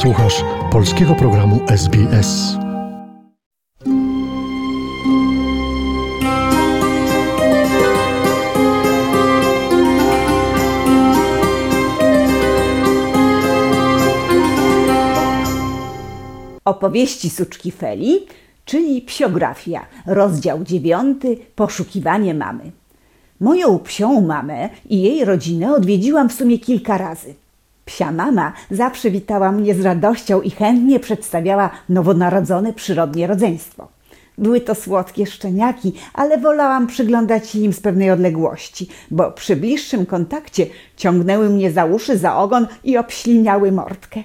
[0.00, 2.56] Słuchasz polskiego programu SBS.
[16.64, 18.18] Opowieści Suczki Feli,
[18.64, 22.72] czyli psiografia, rozdział dziewiąty, poszukiwanie mamy.
[23.40, 27.34] Moją psią mamę i jej rodzinę odwiedziłam w sumie kilka razy.
[27.90, 33.88] Psia mama zawsze witała mnie z radością i chętnie przedstawiała nowonarodzone przyrodnie rodzeństwo.
[34.38, 40.06] Były to słodkie szczeniaki, ale wolałam przyglądać się im z pewnej odległości, bo przy bliższym
[40.06, 44.22] kontakcie ciągnęły mnie za uszy, za ogon i obśliniały mordkę.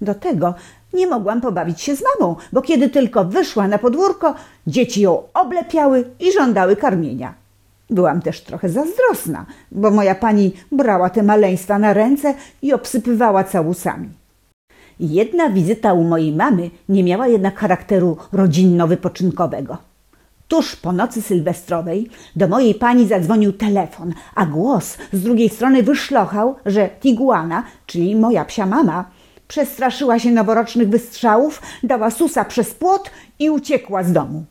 [0.00, 0.54] Do tego
[0.94, 4.34] nie mogłam pobawić się z mamą, bo kiedy tylko wyszła na podwórko,
[4.66, 7.34] dzieci ją oblepiały i żądały karmienia.
[7.90, 14.08] Byłam też trochę zazdrosna, bo moja pani brała te maleństwa na ręce i obsypywała całusami.
[15.00, 19.76] Jedna wizyta u mojej mamy nie miała jednak charakteru rodzinno-wypoczynkowego.
[20.48, 26.56] Tuż po nocy sylwestrowej do mojej pani zadzwonił telefon, a głos z drugiej strony wyszlochał,
[26.66, 29.10] że Tiguana, czyli moja psia mama,
[29.48, 34.44] przestraszyła się noworocznych wystrzałów, dała susa przez płot i uciekła z domu.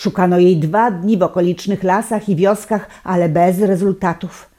[0.00, 4.50] Szukano jej dwa dni w okolicznych lasach i wioskach, ale bez rezultatów.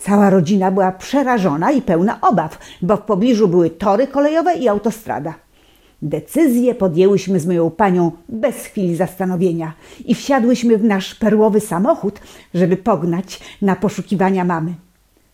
[0.00, 5.34] Cała rodzina była przerażona i pełna obaw, bo w pobliżu były tory kolejowe i autostrada.
[6.02, 9.72] Decyzję podjęłyśmy z moją panią bez chwili zastanowienia
[10.04, 12.20] i wsiadłyśmy w nasz perłowy samochód,
[12.54, 14.74] żeby pognać na poszukiwania mamy.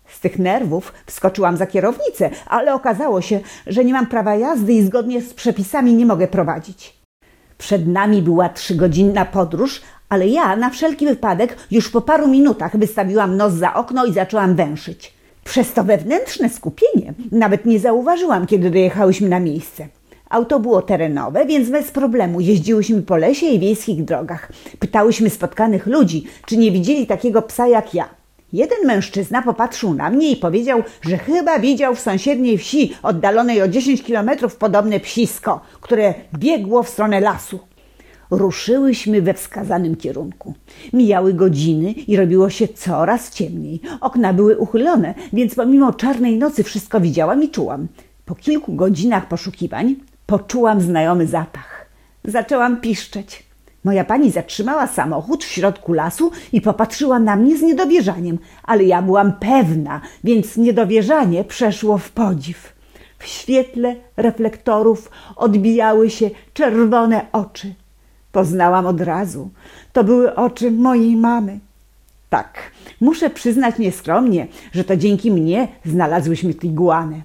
[0.06, 4.82] Z tych nerwów wskoczyłam za kierownicę, ale okazało się, że nie mam prawa jazdy i
[4.82, 7.01] zgodnie z przepisami nie mogę prowadzić.
[7.62, 13.36] Przed nami była trzygodzinna podróż, ale ja na wszelki wypadek już po paru minutach wystawiłam
[13.36, 15.14] nos za okno i zaczęłam węszyć.
[15.44, 19.88] Przez to wewnętrzne skupienie nawet nie zauważyłam, kiedy dojechałyśmy na miejsce.
[20.30, 24.52] Auto było terenowe, więc bez problemu jeździłyśmy po lesie i wiejskich drogach.
[24.78, 28.21] Pytałyśmy spotkanych ludzi, czy nie widzieli takiego psa jak ja.
[28.52, 33.68] Jeden mężczyzna popatrzył na mnie i powiedział, że chyba widział w sąsiedniej wsi, oddalonej o
[33.68, 37.58] 10 kilometrów, podobne psisko, które biegło w stronę lasu.
[38.30, 40.54] Ruszyłyśmy we wskazanym kierunku.
[40.92, 43.80] Mijały godziny i robiło się coraz ciemniej.
[44.00, 47.88] Okna były uchylone, więc pomimo czarnej nocy wszystko widziałam i czułam.
[48.24, 49.96] Po kilku godzinach poszukiwań
[50.26, 51.86] poczułam znajomy zapach.
[52.24, 53.51] Zaczęłam piszczeć.
[53.84, 59.02] Moja pani zatrzymała samochód w środku lasu i popatrzyła na mnie z niedowierzaniem, ale ja
[59.02, 62.72] byłam pewna, więc niedowierzanie przeszło w podziw.
[63.18, 67.74] W świetle reflektorów odbijały się czerwone oczy.
[68.32, 69.50] Poznałam od razu.
[69.92, 71.58] To były oczy mojej mamy.
[72.30, 72.58] Tak,
[73.00, 77.22] muszę przyznać nieskromnie, że to dzięki mnie znalazłyśmy tiguanę.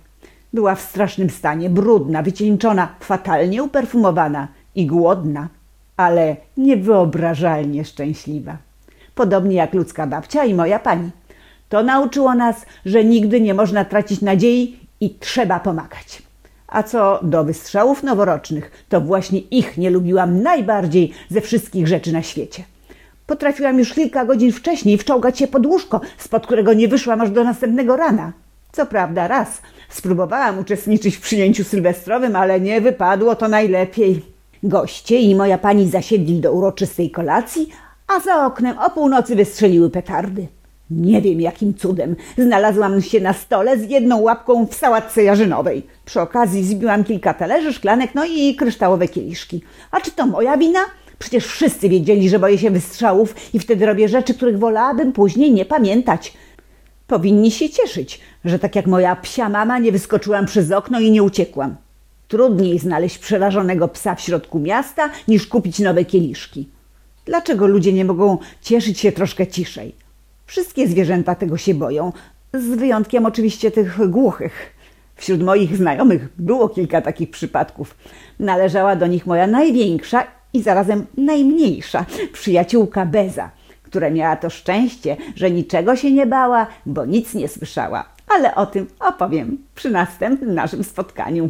[0.54, 5.48] Była w strasznym stanie, brudna, wycieńczona, fatalnie uperfumowana i głodna
[5.98, 8.58] ale niewyobrażalnie szczęśliwa.
[9.16, 11.10] Podobnie jak ludzka babcia i moja pani.
[11.70, 16.22] To nauczyło nas, że nigdy nie można tracić nadziei i trzeba pomagać.
[16.68, 22.22] A co do wystrzałów noworocznych, to właśnie ich nie lubiłam najbardziej ze wszystkich rzeczy na
[22.22, 22.64] świecie.
[23.28, 27.44] Potrafiłam już kilka godzin wcześniej wczołgać się pod łóżko, spod którego nie wyszłam aż do
[27.44, 28.34] następnego rana.
[28.72, 34.37] Co prawda raz spróbowałam uczestniczyć w przyjęciu sylwestrowym, ale nie wypadło to najlepiej.
[34.64, 37.70] Goście i moja pani zasiedli do uroczystej kolacji,
[38.08, 40.48] a za oknem o północy wystrzeliły petardy.
[40.90, 45.84] Nie wiem jakim cudem znalazłam się na stole z jedną łapką w sałatce jarzynowej.
[46.06, 49.62] Przy okazji zbiłam kilka talerzy, szklanek, no i kryształowe kieliszki.
[49.92, 50.80] A czy to moja wina?
[51.20, 55.66] Przecież wszyscy wiedzieli, że boję się wystrzałów i wtedy robię rzeczy, których wolałabym później nie
[55.66, 56.34] pamiętać.
[57.08, 61.24] Powinni się cieszyć, że tak jak moja psia mama nie wyskoczyłam przez okno i nie
[61.24, 61.76] uciekłam.
[62.28, 66.70] Trudniej znaleźć przerażonego psa w środku miasta niż kupić nowe kieliszki.
[67.26, 69.96] Dlaczego ludzie nie mogą cieszyć się troszkę ciszej?
[70.46, 72.12] Wszystkie zwierzęta tego się boją,
[72.54, 74.74] z wyjątkiem oczywiście tych głuchych.
[75.16, 77.96] Wśród moich znajomych było kilka takich przypadków.
[78.40, 80.24] Należała do nich moja największa
[80.54, 83.52] i zarazem najmniejsza przyjaciółka Beza,
[83.84, 88.06] która miała to szczęście, że niczego się nie bała, bo nic nie słyszała.
[88.28, 91.50] Ale o tym opowiem przy następnym naszym spotkaniu.